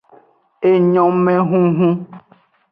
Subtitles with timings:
[0.71, 1.93] Enyomehunhun.